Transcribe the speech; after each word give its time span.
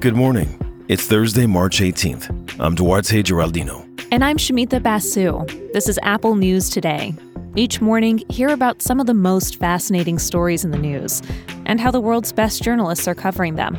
Good 0.00 0.14
morning. 0.14 0.84
It's 0.88 1.06
Thursday, 1.06 1.46
March 1.46 1.80
18th. 1.80 2.60
I'm 2.60 2.76
Duarte 2.76 3.24
Geraldino. 3.24 3.84
And 4.12 4.24
I'm 4.24 4.36
Shamita 4.36 4.80
Basu. 4.80 5.44
This 5.72 5.88
is 5.88 5.98
Apple 6.04 6.36
News 6.36 6.70
Today. 6.70 7.12
Each 7.56 7.80
morning, 7.80 8.22
hear 8.28 8.50
about 8.50 8.82
some 8.82 9.00
of 9.00 9.06
the 9.06 9.14
most 9.14 9.56
fascinating 9.56 10.20
stories 10.20 10.64
in 10.64 10.70
the 10.70 10.78
news 10.78 11.22
and 11.64 11.80
how 11.80 11.90
the 11.90 12.00
world's 12.00 12.30
best 12.30 12.62
journalists 12.62 13.08
are 13.08 13.16
covering 13.16 13.56
them. 13.56 13.74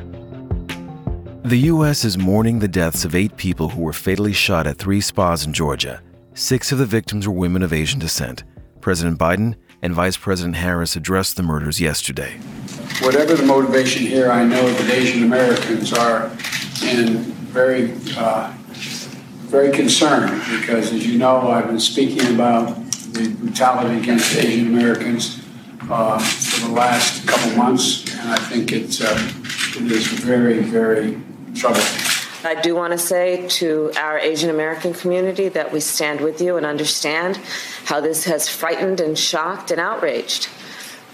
The 1.45 1.59
U.S. 1.71 2.03
is 2.03 2.17
mourning 2.17 2.59
the 2.59 2.67
deaths 2.67 3.05
of 3.05 3.15
eight 3.15 3.37
people 3.37 3.69
who 3.69 3.81
were 3.81 3.93
fatally 3.93 4.33
shot 4.33 4.67
at 4.67 4.77
three 4.77 4.99
spas 4.99 5.45
in 5.45 5.53
Georgia. 5.53 6.01
Six 6.33 6.73
of 6.73 6.77
the 6.77 6.85
victims 6.85 7.25
were 7.25 7.33
women 7.33 7.63
of 7.63 7.71
Asian 7.71 7.99
descent. 7.99 8.43
President 8.81 9.17
Biden 9.17 9.55
and 9.81 9.93
Vice 9.93 10.17
President 10.17 10.55
Harris 10.55 10.95
addressed 10.95 11.35
the 11.35 11.43
murders 11.43 11.79
yesterday. 11.79 12.37
Whatever 13.01 13.35
the 13.35 13.43
motivation 13.43 14.05
here, 14.05 14.31
I 14.31 14.43
know 14.43 14.67
that 14.69 14.89
Asian 14.89 15.23
Americans 15.23 15.93
are 15.93 16.31
in 16.83 17.17
very, 17.53 17.93
uh, 18.17 18.53
very 19.47 19.71
concerned 19.71 20.41
because, 20.59 20.91
as 20.91 21.05
you 21.05 21.17
know, 21.17 21.49
I've 21.49 21.67
been 21.67 21.79
speaking 21.79 22.33
about 22.33 22.75
the 23.13 23.29
brutality 23.39 23.97
against 23.97 24.35
Asian 24.35 24.67
Americans 24.67 25.41
uh, 25.89 26.19
for 26.19 26.67
the 26.67 26.73
last 26.73 27.27
couple 27.27 27.55
months, 27.55 28.03
and 28.13 28.29
I 28.29 28.37
think 28.37 28.71
it's 28.71 29.01
uh, 29.01 29.31
it 29.75 29.91
is 29.91 30.07
very, 30.07 30.59
very 30.59 31.21
troubling. 31.53 32.06
I 32.43 32.55
do 32.61 32.75
want 32.75 32.93
to 32.93 32.99
say 32.99 33.47
to 33.47 33.91
our 33.97 34.19
Asian 34.19 34.49
American 34.49 34.93
community 34.93 35.49
that 35.49 35.73
we 35.73 35.79
stand 35.79 36.21
with 36.21 36.39
you 36.39 36.57
and 36.57 36.65
understand 36.65 37.37
how 37.85 37.99
this 37.99 38.25
has 38.25 38.47
frightened 38.47 38.99
and 38.99 39.17
shocked 39.17 39.71
and 39.71 39.79
outraged 39.79 40.47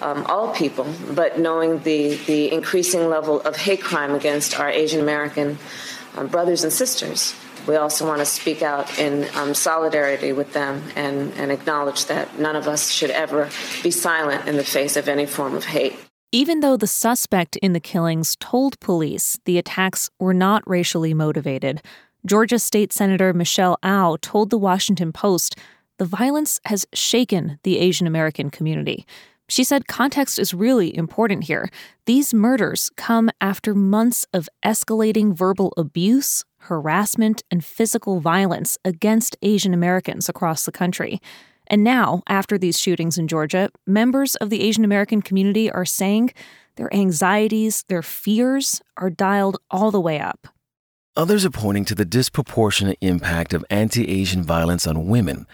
um, 0.02 0.26
all 0.26 0.54
people, 0.54 0.86
but 1.12 1.40
knowing 1.40 1.80
the, 1.80 2.16
the 2.26 2.52
increasing 2.52 3.10
level 3.10 3.42
of 3.42 3.56
hate 3.56 3.82
crime 3.82 4.14
against 4.14 4.60
our 4.60 4.70
Asian 4.70 5.00
American 5.00 5.58
um, 6.16 6.28
brothers 6.28 6.64
and 6.64 6.74
sisters, 6.74 7.34
we 7.68 7.78
also 7.78 8.06
want 8.06 8.20
to 8.20 8.26
speak 8.26 8.62
out 8.62 9.00
in 9.00 9.26
um, 9.36 9.54
solidarity 9.54 10.34
with 10.34 10.52
them 10.52 10.84
and, 10.98 11.32
and 11.36 11.52
acknowledge 11.52 12.06
that 12.08 12.38
none 12.38 12.58
of 12.58 12.68
us 12.68 12.92
should 12.92 13.12
ever 13.12 13.50
be 13.82 13.92
silent 13.92 14.46
in 14.48 14.58
the 14.58 14.64
face 14.66 14.98
of 14.98 15.08
any 15.08 15.26
form 15.26 15.56
of 15.56 15.64
hate. 15.64 15.96
Even 16.36 16.62
though 16.62 16.76
the 16.76 16.88
suspect 16.88 17.58
in 17.58 17.74
the 17.74 17.80
killings 17.80 18.36
told 18.38 18.80
police 18.80 19.38
the 19.46 19.60
attacks 19.60 20.10
were 20.20 20.34
not 20.34 20.68
racially 20.68 21.14
motivated, 21.14 21.80
Georgia 22.26 22.58
State 22.58 22.92
Senator 22.92 23.34
Michelle 23.34 23.78
Au 23.84 24.18
told 24.20 24.50
the 24.50 24.58
Washington 24.58 25.14
Post 25.14 25.56
the 26.00 26.06
violence 26.06 26.60
has 26.66 26.88
shaken 26.92 27.60
the 27.62 27.78
Asian 27.78 28.08
American 28.08 28.50
community. 28.50 29.06
She 29.48 29.64
said 29.64 29.88
context 29.88 30.40
is 30.40 30.56
really 30.56 30.98
important 30.98 31.44
here. 31.44 31.70
These 32.08 32.34
murders 32.34 32.90
come 32.98 33.30
after 33.40 33.76
months 33.76 34.26
of 34.34 34.50
escalating 34.66 35.38
verbal 35.38 35.72
abuse, 35.78 36.46
harassment, 36.62 37.44
and 37.52 37.64
physical 37.64 38.20
violence 38.20 38.80
against 38.84 39.38
Asian 39.44 39.72
Americans 39.72 40.30
across 40.30 40.66
the 40.66 40.72
country. 40.72 41.22
And 41.68 41.84
now, 41.84 42.24
after 42.28 42.58
these 42.58 42.80
shootings 42.80 43.18
in 43.18 43.28
Georgia, 43.28 43.70
members 43.88 44.36
of 44.36 44.50
the 44.50 44.62
Asian 44.62 44.84
American 44.84 45.22
community 45.22 45.72
are 45.72 45.86
saying 45.86 46.34
their 46.76 46.94
anxieties, 46.94 47.84
their 47.88 48.02
fears 48.02 48.82
are 48.98 49.10
dialed 49.10 49.58
all 49.72 49.92
the 49.92 50.02
way 50.02 50.20
up. 50.20 50.48
Others 51.16 51.46
are 51.46 51.52
pointing 51.52 51.86
to 51.86 51.96
the 51.96 52.06
disproportionate 52.06 52.98
impact 53.00 53.54
of 53.54 53.64
anti 53.70 54.10
Asian 54.10 54.44
violence 54.44 54.88
on 54.88 55.08
women 55.08 55.46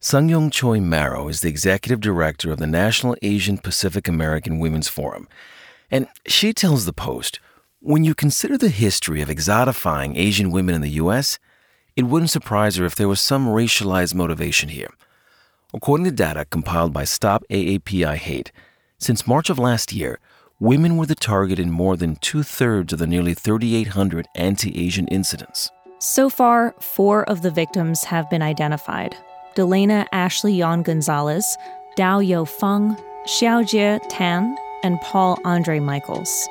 Sung 0.00 0.28
Yeon 0.28 0.52
Choimorrow 0.52 1.28
is 1.28 1.40
the 1.40 1.48
executive 1.48 2.00
director 2.00 2.52
of 2.52 2.58
the 2.58 2.68
National 2.68 3.16
Asian 3.20 3.58
Pacific 3.58 4.06
American 4.06 4.60
Women's 4.60 4.86
Forum. 4.86 5.26
And 5.90 6.06
she 6.24 6.52
tells 6.52 6.84
the 6.84 6.92
Post 6.92 7.40
when 7.80 8.04
you 8.04 8.14
consider 8.14 8.56
the 8.56 8.68
history 8.68 9.22
of 9.22 9.28
exotifying 9.28 10.16
Asian 10.16 10.52
women 10.52 10.76
in 10.76 10.82
the 10.82 10.90
U.S., 10.90 11.40
it 11.96 12.04
wouldn't 12.04 12.30
surprise 12.30 12.76
her 12.76 12.84
if 12.84 12.94
there 12.94 13.08
was 13.08 13.20
some 13.20 13.48
racialized 13.48 14.14
motivation 14.14 14.68
here. 14.68 14.90
According 15.74 16.04
to 16.04 16.10
data 16.12 16.46
compiled 16.46 16.94
by 16.94 17.04
Stop 17.04 17.44
AAPI 17.50 18.16
Hate, 18.16 18.52
since 18.96 19.26
March 19.26 19.50
of 19.50 19.58
last 19.58 19.92
year, 19.92 20.18
women 20.58 20.96
were 20.96 21.04
the 21.04 21.14
target 21.14 21.58
in 21.58 21.70
more 21.70 21.94
than 21.94 22.16
two 22.16 22.42
thirds 22.42 22.94
of 22.94 22.98
the 22.98 23.06
nearly 23.06 23.34
3,800 23.34 24.26
anti 24.34 24.82
Asian 24.82 25.06
incidents. 25.08 25.70
So 25.98 26.30
far, 26.30 26.74
four 26.80 27.28
of 27.28 27.42
the 27.42 27.50
victims 27.50 28.02
have 28.04 28.30
been 28.30 28.40
identified 28.40 29.14
Delaina 29.56 30.06
Ashley 30.10 30.56
Yaun 30.56 30.82
Gonzalez, 30.84 31.44
Daoyou 31.98 32.48
Feng, 32.48 32.96
Xiaojie 33.26 34.00
Tan, 34.08 34.56
and 34.82 34.98
Paul 35.02 35.38
Andre 35.44 35.80
Michels. 35.80 36.48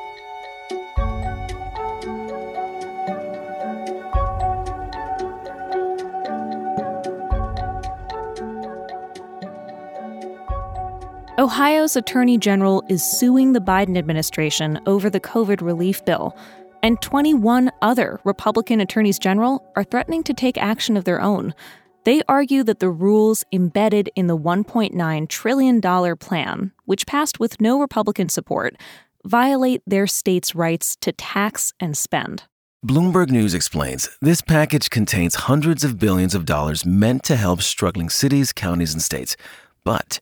Ohio's 11.48 11.96
Attorney 11.96 12.38
General 12.38 12.84
is 12.90 13.02
suing 13.02 13.54
the 13.54 13.62
Biden 13.62 13.98
administration 13.98 14.82
over 14.86 15.10
the 15.10 15.22
COVID 15.22 15.62
relief 15.62 16.04
bill, 16.04 16.36
and 16.84 17.02
21 17.02 17.72
other 17.82 18.20
Republican 18.26 18.82
attorneys 18.82 19.18
general 19.18 19.66
are 19.78 19.86
threatening 19.86 20.24
to 20.24 20.34
take 20.34 20.58
action 20.58 20.98
of 20.98 21.06
their 21.06 21.22
own. 21.22 21.56
They 22.04 22.22
argue 22.28 22.64
that 22.66 22.82
the 22.82 22.90
rules 22.90 23.46
embedded 23.54 24.10
in 24.14 24.28
the 24.28 24.38
$1.9 24.38 25.30
trillion 25.30 26.18
plan, 26.18 26.74
which 26.84 27.08
passed 27.08 27.40
with 27.40 27.62
no 27.62 27.80
Republican 27.80 28.28
support, 28.28 28.76
violate 29.24 29.82
their 29.88 30.06
state's 30.06 30.54
rights 30.54 30.98
to 30.98 31.14
tax 31.14 31.72
and 31.80 31.98
spend. 31.98 32.44
Bloomberg 32.86 33.30
News 33.30 33.54
explains 33.54 34.10
this 34.22 34.42
package 34.42 34.90
contains 34.90 35.36
hundreds 35.36 35.86
of 35.86 35.98
billions 35.98 36.36
of 36.36 36.46
dollars 36.46 36.86
meant 36.86 37.24
to 37.24 37.38
help 37.38 37.62
struggling 37.62 38.10
cities, 38.10 38.52
counties, 38.52 38.92
and 38.92 39.02
states. 39.02 39.38
But 39.86 40.20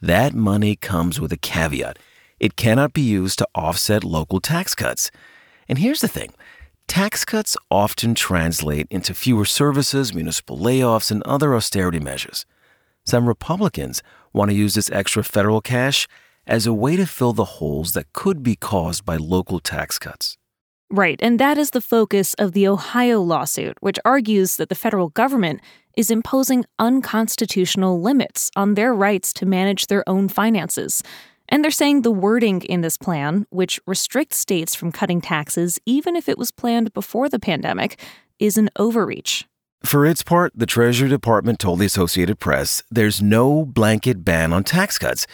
that 0.00 0.34
money 0.34 0.76
comes 0.76 1.20
with 1.20 1.32
a 1.32 1.36
caveat 1.36 1.98
it 2.40 2.56
cannot 2.56 2.92
be 2.92 3.00
used 3.00 3.38
to 3.38 3.48
offset 3.54 4.04
local 4.04 4.40
tax 4.40 4.74
cuts. 4.74 5.10
And 5.68 5.78
here's 5.78 6.00
the 6.00 6.08
thing 6.08 6.32
Tax 6.86 7.24
cuts 7.24 7.56
often 7.70 8.14
translate 8.14 8.86
into 8.90 9.14
fewer 9.14 9.44
services, 9.44 10.14
municipal 10.14 10.58
layoffs, 10.58 11.10
and 11.10 11.22
other 11.24 11.54
austerity 11.54 12.00
measures. 12.00 12.46
Some 13.04 13.26
Republicans 13.26 14.02
want 14.32 14.50
to 14.50 14.56
use 14.56 14.74
this 14.74 14.90
extra 14.90 15.24
federal 15.24 15.60
cash 15.60 16.06
as 16.46 16.66
a 16.66 16.72
way 16.72 16.96
to 16.96 17.06
fill 17.06 17.32
the 17.32 17.44
holes 17.44 17.92
that 17.92 18.12
could 18.12 18.42
be 18.42 18.56
caused 18.56 19.04
by 19.04 19.16
local 19.16 19.60
tax 19.60 19.98
cuts. 19.98 20.37
Right, 20.90 21.18
and 21.20 21.38
that 21.38 21.58
is 21.58 21.70
the 21.70 21.82
focus 21.82 22.32
of 22.34 22.52
the 22.52 22.66
Ohio 22.66 23.20
lawsuit, 23.20 23.76
which 23.80 23.98
argues 24.06 24.56
that 24.56 24.70
the 24.70 24.74
federal 24.74 25.10
government 25.10 25.60
is 25.98 26.10
imposing 26.10 26.64
unconstitutional 26.78 28.00
limits 28.00 28.50
on 28.56 28.74
their 28.74 28.94
rights 28.94 29.34
to 29.34 29.44
manage 29.44 29.88
their 29.88 30.08
own 30.08 30.28
finances. 30.28 31.02
And 31.50 31.62
they're 31.62 31.70
saying 31.70 32.02
the 32.02 32.10
wording 32.10 32.62
in 32.62 32.80
this 32.80 32.96
plan, 32.96 33.46
which 33.50 33.80
restricts 33.86 34.38
states 34.38 34.74
from 34.74 34.92
cutting 34.92 35.20
taxes 35.20 35.78
even 35.84 36.16
if 36.16 36.26
it 36.26 36.38
was 36.38 36.50
planned 36.50 36.94
before 36.94 37.28
the 37.28 37.38
pandemic, 37.38 38.00
is 38.38 38.56
an 38.56 38.70
overreach. 38.76 39.46
For 39.84 40.06
its 40.06 40.22
part, 40.22 40.52
the 40.54 40.66
Treasury 40.66 41.08
Department 41.08 41.58
told 41.58 41.80
the 41.80 41.86
Associated 41.86 42.38
Press 42.38 42.82
there's 42.90 43.20
no 43.20 43.66
blanket 43.66 44.24
ban 44.24 44.52
on 44.54 44.64
tax 44.64 44.98
cuts. 44.98 45.26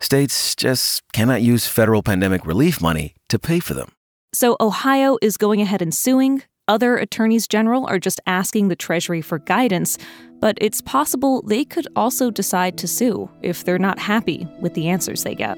States 0.00 0.56
just 0.56 1.02
cannot 1.12 1.42
use 1.42 1.66
federal 1.66 2.02
pandemic 2.02 2.46
relief 2.46 2.80
money 2.80 3.14
to 3.28 3.38
pay 3.38 3.60
for 3.60 3.74
them. 3.74 3.92
So 4.34 4.56
Ohio 4.60 5.18
is 5.20 5.36
going 5.36 5.60
ahead 5.60 5.82
and 5.82 5.94
suing. 5.94 6.42
Other 6.68 6.96
attorneys 6.96 7.46
general 7.46 7.86
are 7.86 7.98
just 7.98 8.20
asking 8.26 8.68
the 8.68 8.76
Treasury 8.76 9.20
for 9.20 9.38
guidance 9.38 9.98
but 10.42 10.58
it's 10.60 10.80
possible 10.80 11.40
they 11.42 11.64
could 11.64 11.86
also 11.94 12.28
decide 12.28 12.76
to 12.76 12.88
sue 12.88 13.30
if 13.42 13.64
they're 13.64 13.78
not 13.78 14.00
happy 14.00 14.44
with 14.60 14.74
the 14.74 14.88
answers 14.88 15.22
they 15.22 15.36
get. 15.36 15.56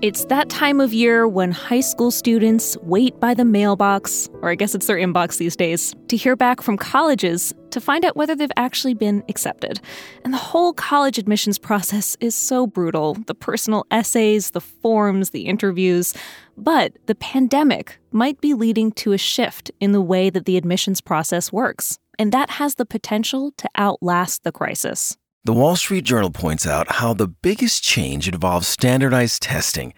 It's 0.00 0.26
that 0.26 0.48
time 0.48 0.80
of 0.80 0.94
year 0.94 1.26
when 1.26 1.50
high 1.50 1.80
school 1.80 2.12
students 2.12 2.76
wait 2.82 3.18
by 3.18 3.34
the 3.34 3.44
mailbox, 3.44 4.28
or 4.42 4.48
I 4.48 4.54
guess 4.54 4.72
it's 4.72 4.86
their 4.86 4.96
inbox 4.96 5.38
these 5.38 5.56
days, 5.56 5.92
to 6.06 6.16
hear 6.16 6.36
back 6.36 6.62
from 6.62 6.76
colleges 6.76 7.52
to 7.70 7.80
find 7.80 8.04
out 8.04 8.14
whether 8.14 8.36
they've 8.36 8.48
actually 8.56 8.94
been 8.94 9.24
accepted. 9.28 9.80
And 10.22 10.32
the 10.32 10.38
whole 10.38 10.72
college 10.72 11.18
admissions 11.18 11.58
process 11.58 12.16
is 12.20 12.36
so 12.36 12.64
brutal 12.64 13.14
the 13.26 13.34
personal 13.34 13.86
essays, 13.90 14.52
the 14.52 14.60
forms, 14.60 15.30
the 15.30 15.46
interviews. 15.46 16.14
But 16.56 16.92
the 17.06 17.16
pandemic 17.16 17.98
might 18.12 18.40
be 18.40 18.54
leading 18.54 18.92
to 18.92 19.14
a 19.14 19.18
shift 19.18 19.72
in 19.80 19.90
the 19.90 20.00
way 20.00 20.30
that 20.30 20.44
the 20.44 20.56
admissions 20.56 21.00
process 21.00 21.52
works, 21.52 21.98
and 22.20 22.30
that 22.30 22.50
has 22.50 22.76
the 22.76 22.86
potential 22.86 23.50
to 23.56 23.68
outlast 23.76 24.44
the 24.44 24.52
crisis. 24.52 25.16
The 25.44 25.52
Wall 25.54 25.76
Street 25.76 26.04
Journal 26.04 26.30
points 26.30 26.66
out 26.66 26.92
how 26.92 27.14
the 27.14 27.28
biggest 27.28 27.82
change 27.82 28.28
involves 28.28 28.66
standardized 28.66 29.40
testing. 29.40 29.94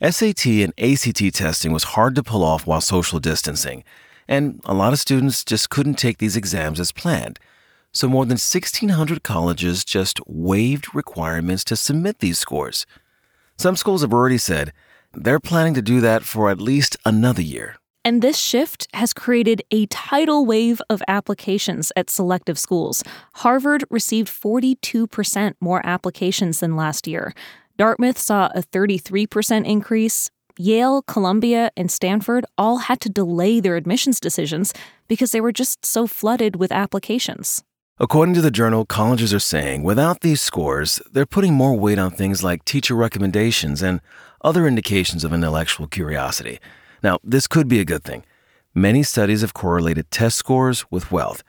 SAT 0.00 0.46
and 0.46 0.72
ACT 0.78 1.34
testing 1.34 1.72
was 1.72 1.84
hard 1.84 2.14
to 2.14 2.22
pull 2.22 2.44
off 2.44 2.66
while 2.66 2.80
social 2.80 3.18
distancing, 3.18 3.82
and 4.28 4.60
a 4.64 4.72
lot 4.72 4.92
of 4.92 5.00
students 5.00 5.44
just 5.44 5.68
couldn't 5.68 5.96
take 5.96 6.18
these 6.18 6.36
exams 6.36 6.78
as 6.78 6.92
planned. 6.92 7.38
So 7.92 8.08
more 8.08 8.24
than 8.24 8.34
1,600 8.34 9.22
colleges 9.22 9.84
just 9.84 10.20
waived 10.26 10.94
requirements 10.94 11.64
to 11.64 11.76
submit 11.76 12.20
these 12.20 12.38
scores. 12.38 12.86
Some 13.58 13.76
schools 13.76 14.02
have 14.02 14.12
already 14.12 14.38
said 14.38 14.72
they're 15.12 15.40
planning 15.40 15.74
to 15.74 15.82
do 15.82 16.00
that 16.00 16.22
for 16.22 16.50
at 16.50 16.60
least 16.60 16.96
another 17.04 17.42
year. 17.42 17.76
And 18.04 18.22
this 18.22 18.38
shift 18.38 18.86
has 18.94 19.12
created 19.12 19.62
a 19.70 19.86
tidal 19.86 20.46
wave 20.46 20.80
of 20.88 21.02
applications 21.08 21.92
at 21.96 22.10
selective 22.10 22.58
schools. 22.58 23.02
Harvard 23.34 23.84
received 23.90 24.28
42% 24.28 25.54
more 25.60 25.84
applications 25.84 26.60
than 26.60 26.76
last 26.76 27.06
year. 27.06 27.34
Dartmouth 27.76 28.18
saw 28.18 28.48
a 28.54 28.62
33% 28.62 29.66
increase. 29.66 30.30
Yale, 30.56 31.02
Columbia, 31.02 31.70
and 31.76 31.90
Stanford 31.90 32.44
all 32.56 32.78
had 32.78 33.00
to 33.02 33.08
delay 33.08 33.60
their 33.60 33.76
admissions 33.76 34.18
decisions 34.18 34.72
because 35.06 35.30
they 35.30 35.40
were 35.40 35.52
just 35.52 35.84
so 35.84 36.06
flooded 36.06 36.56
with 36.56 36.72
applications. 36.72 37.62
According 38.00 38.34
to 38.36 38.40
the 38.40 38.50
journal, 38.50 38.84
colleges 38.84 39.34
are 39.34 39.40
saying 39.40 39.82
without 39.82 40.20
these 40.20 40.40
scores, 40.40 41.00
they're 41.10 41.26
putting 41.26 41.54
more 41.54 41.76
weight 41.76 41.98
on 41.98 42.12
things 42.12 42.44
like 42.44 42.64
teacher 42.64 42.94
recommendations 42.94 43.82
and 43.82 44.00
other 44.42 44.68
indications 44.68 45.24
of 45.24 45.32
intellectual 45.32 45.88
curiosity. 45.88 46.60
Now, 47.02 47.18
this 47.22 47.46
could 47.46 47.68
be 47.68 47.80
a 47.80 47.84
good 47.84 48.04
thing. 48.04 48.24
Many 48.74 49.02
studies 49.02 49.40
have 49.40 49.54
correlated 49.54 50.10
test 50.10 50.36
scores 50.36 50.90
with 50.90 51.10
wealth. 51.10 51.42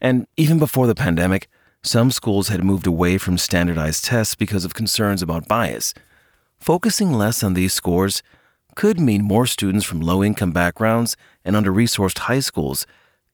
And 0.00 0.26
even 0.36 0.58
before 0.58 0.86
the 0.86 0.94
pandemic, 0.94 1.48
some 1.82 2.10
schools 2.10 2.48
had 2.48 2.64
moved 2.64 2.86
away 2.86 3.18
from 3.18 3.38
standardized 3.38 4.04
tests 4.04 4.34
because 4.34 4.64
of 4.64 4.74
concerns 4.74 5.22
about 5.22 5.48
bias. 5.48 5.94
Focusing 6.58 7.12
less 7.12 7.42
on 7.42 7.54
these 7.54 7.72
scores 7.72 8.22
could 8.74 9.00
mean 9.00 9.22
more 9.22 9.46
students 9.46 9.86
from 9.86 10.00
low 10.00 10.22
income 10.22 10.52
backgrounds 10.52 11.16
and 11.44 11.56
under 11.56 11.72
resourced 11.72 12.18
high 12.18 12.40
schools 12.40 12.86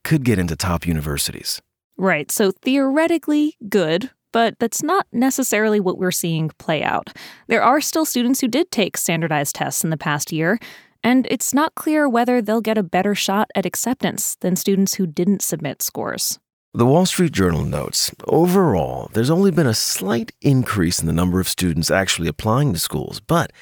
could 0.05 0.25
get 0.25 0.39
into 0.39 0.55
top 0.55 0.87
universities. 0.87 1.61
Right, 1.97 2.31
so 2.31 2.51
theoretically, 2.51 3.57
good, 3.69 4.11
but 4.33 4.59
that's 4.59 4.83
not 4.83 5.07
necessarily 5.13 5.81
what 5.81 5.99
we're 5.99 6.11
seeing 6.11 6.51
play 6.59 6.83
out. 6.83 7.11
There 7.49 7.63
are 7.63 7.81
still 7.81 8.05
students 8.05 8.41
who 8.41 8.49
did 8.49 8.71
take 8.71 8.97
standardized 8.97 9.55
tests 9.55 9.85
in 9.85 9.91
the 9.91 9.97
past 9.97 10.33
year, 10.33 10.59
and 11.05 11.27
it's 11.31 11.53
not 11.53 11.75
clear 11.75 12.09
whether 12.09 12.41
they'll 12.41 12.61
get 12.61 12.79
a 12.79 12.83
better 12.83 13.15
shot 13.15 13.51
at 13.55 13.67
acceptance 13.67 14.37
than 14.41 14.57
students 14.57 14.95
who 14.95 15.07
didn't 15.07 15.43
submit 15.43 15.83
scores. 15.83 16.39
The 16.75 16.87
Wall 16.87 17.05
Street 17.05 17.33
Journal 17.33 17.65
notes 17.65 18.15
overall, 18.27 19.11
there's 19.13 19.29
only 19.29 19.51
been 19.51 19.67
a 19.67 19.75
slight 19.75 20.33
increase 20.41 21.01
in 21.01 21.07
the 21.07 21.13
number 21.13 21.39
of 21.39 21.49
students 21.49 21.91
actually 21.91 22.29
applying 22.29 22.73
to 22.73 22.79
schools, 22.79 23.21
but 23.21 23.53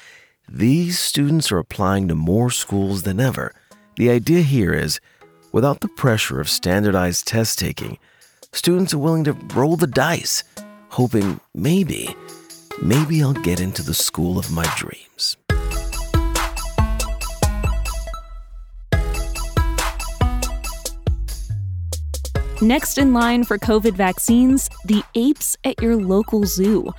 these 0.47 0.97
students 0.97 1.51
are 1.51 1.57
applying 1.57 2.07
to 2.07 2.15
more 2.15 2.49
schools 2.51 3.03
than 3.03 3.19
ever. 3.19 3.53
The 3.97 4.09
idea 4.09 4.41
here 4.41 4.73
is 4.73 5.01
without 5.51 5.81
the 5.81 5.89
pressure 5.89 6.39
of 6.39 6.49
standardized 6.49 7.27
test 7.27 7.59
taking, 7.59 7.97
students 8.53 8.93
are 8.93 8.99
willing 8.99 9.25
to 9.25 9.33
roll 9.53 9.75
the 9.75 9.87
dice, 9.87 10.45
hoping 10.89 11.41
maybe, 11.53 12.15
maybe 12.81 13.21
I'll 13.21 13.33
get 13.33 13.59
into 13.59 13.83
the 13.83 13.93
school 13.93 14.39
of 14.39 14.51
my 14.51 14.71
dreams. 14.77 15.35
Next 22.61 22.99
in 22.99 23.11
line 23.11 23.43
for 23.43 23.57
COVID 23.57 23.93
vaccines, 23.93 24.69
the 24.85 25.01
apes 25.15 25.57
at 25.63 25.81
your 25.81 25.95
local 25.95 26.43
zoo. 26.43 26.93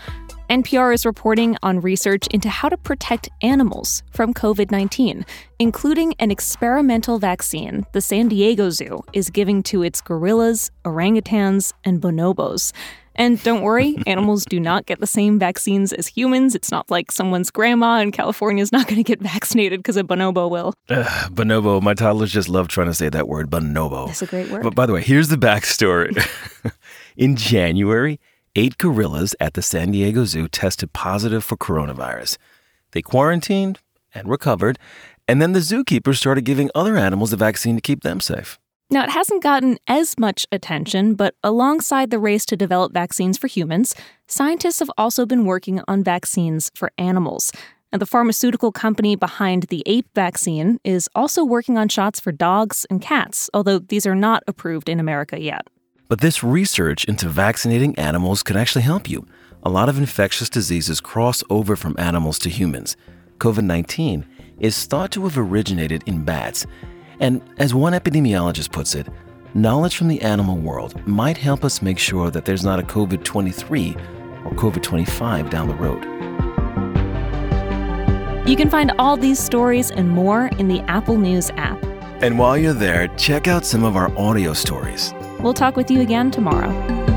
NPR 0.50 0.92
is 0.92 1.06
reporting 1.06 1.56
on 1.62 1.80
research 1.80 2.26
into 2.32 2.48
how 2.48 2.68
to 2.68 2.76
protect 2.76 3.28
animals 3.42 4.02
from 4.10 4.34
COVID 4.34 4.72
19, 4.72 5.24
including 5.60 6.14
an 6.18 6.32
experimental 6.32 7.20
vaccine 7.20 7.86
the 7.92 8.00
San 8.00 8.26
Diego 8.26 8.70
Zoo 8.70 9.04
is 9.12 9.30
giving 9.30 9.62
to 9.62 9.84
its 9.84 10.00
gorillas, 10.00 10.72
orangutans, 10.84 11.72
and 11.84 12.00
bonobos. 12.02 12.72
And 13.22 13.40
don't 13.44 13.62
worry, 13.62 13.96
animals 14.08 14.44
do 14.44 14.58
not 14.58 14.84
get 14.84 14.98
the 14.98 15.06
same 15.06 15.38
vaccines 15.38 15.92
as 15.92 16.08
humans. 16.08 16.56
It's 16.56 16.72
not 16.72 16.90
like 16.90 17.12
someone's 17.12 17.52
grandma 17.52 18.00
in 18.00 18.10
California 18.10 18.60
is 18.60 18.72
not 18.72 18.88
going 18.88 18.96
to 18.96 19.04
get 19.04 19.20
vaccinated 19.22 19.78
because 19.78 19.96
a 19.96 20.02
bonobo 20.02 20.50
will. 20.50 20.74
Uh, 20.88 21.04
bonobo. 21.28 21.80
My 21.80 21.94
toddlers 21.94 22.32
just 22.32 22.48
love 22.48 22.66
trying 22.66 22.88
to 22.88 22.94
say 22.94 23.08
that 23.08 23.28
word, 23.28 23.48
bonobo. 23.48 24.08
That's 24.08 24.22
a 24.22 24.26
great 24.26 24.50
word. 24.50 24.64
But 24.64 24.74
by 24.74 24.86
the 24.86 24.92
way, 24.92 25.02
here's 25.02 25.28
the 25.28 25.36
backstory. 25.36 26.10
in 27.16 27.36
January, 27.36 28.18
eight 28.56 28.76
gorillas 28.76 29.36
at 29.38 29.54
the 29.54 29.62
San 29.62 29.92
Diego 29.92 30.24
Zoo 30.24 30.48
tested 30.48 30.92
positive 30.92 31.44
for 31.44 31.56
coronavirus. 31.56 32.38
They 32.90 33.02
quarantined 33.02 33.78
and 34.12 34.28
recovered, 34.28 34.80
and 35.28 35.40
then 35.40 35.52
the 35.52 35.60
zookeepers 35.60 36.16
started 36.16 36.44
giving 36.44 36.72
other 36.74 36.96
animals 36.96 37.30
the 37.30 37.36
vaccine 37.36 37.76
to 37.76 37.82
keep 37.82 38.02
them 38.02 38.18
safe. 38.18 38.58
Now, 38.92 39.04
it 39.04 39.10
hasn't 39.10 39.42
gotten 39.42 39.78
as 39.88 40.18
much 40.18 40.46
attention, 40.52 41.14
but 41.14 41.34
alongside 41.42 42.10
the 42.10 42.18
race 42.18 42.44
to 42.44 42.58
develop 42.58 42.92
vaccines 42.92 43.38
for 43.38 43.46
humans, 43.46 43.94
scientists 44.26 44.80
have 44.80 44.90
also 44.98 45.24
been 45.24 45.46
working 45.46 45.80
on 45.88 46.04
vaccines 46.04 46.70
for 46.74 46.92
animals. 46.98 47.52
And 47.90 48.02
the 48.02 48.06
pharmaceutical 48.06 48.70
company 48.70 49.16
behind 49.16 49.62
the 49.70 49.82
ape 49.86 50.08
vaccine 50.14 50.78
is 50.84 51.08
also 51.14 51.42
working 51.42 51.78
on 51.78 51.88
shots 51.88 52.20
for 52.20 52.32
dogs 52.32 52.84
and 52.90 53.00
cats, 53.00 53.48
although 53.54 53.78
these 53.78 54.04
are 54.04 54.14
not 54.14 54.42
approved 54.46 54.90
in 54.90 55.00
America 55.00 55.40
yet. 55.40 55.66
But 56.08 56.20
this 56.20 56.44
research 56.44 57.06
into 57.06 57.30
vaccinating 57.30 57.98
animals 57.98 58.42
could 58.42 58.58
actually 58.58 58.82
help 58.82 59.08
you. 59.08 59.26
A 59.62 59.70
lot 59.70 59.88
of 59.88 59.96
infectious 59.96 60.50
diseases 60.50 61.00
cross 61.00 61.42
over 61.48 61.76
from 61.76 61.96
animals 61.96 62.38
to 62.40 62.50
humans. 62.50 62.98
COVID 63.38 63.64
19 63.64 64.26
is 64.60 64.84
thought 64.84 65.10
to 65.12 65.22
have 65.24 65.38
originated 65.38 66.02
in 66.04 66.24
bats 66.24 66.66
and 67.22 67.40
as 67.58 67.72
one 67.72 67.92
epidemiologist 67.92 68.72
puts 68.72 68.96
it, 68.96 69.06
knowledge 69.54 69.96
from 69.96 70.08
the 70.08 70.20
animal 70.22 70.56
world 70.58 71.06
might 71.06 71.38
help 71.38 71.64
us 71.64 71.80
make 71.80 71.98
sure 71.98 72.30
that 72.32 72.44
there's 72.44 72.64
not 72.64 72.80
a 72.80 72.82
COVID 72.82 73.22
23 73.22 73.94
or 74.44 74.50
COVID 74.50 74.82
25 74.82 75.48
down 75.48 75.68
the 75.68 75.74
road. 75.74 76.02
You 78.46 78.56
can 78.56 78.68
find 78.68 78.92
all 78.98 79.16
these 79.16 79.38
stories 79.38 79.92
and 79.92 80.10
more 80.10 80.48
in 80.58 80.66
the 80.66 80.80
Apple 80.90 81.16
News 81.16 81.50
app. 81.50 81.80
And 82.22 82.40
while 82.40 82.58
you're 82.58 82.72
there, 82.72 83.06
check 83.16 83.46
out 83.46 83.64
some 83.64 83.84
of 83.84 83.94
our 83.94 84.16
audio 84.18 84.52
stories. 84.52 85.14
We'll 85.38 85.54
talk 85.54 85.76
with 85.76 85.92
you 85.92 86.00
again 86.00 86.32
tomorrow. 86.32 87.11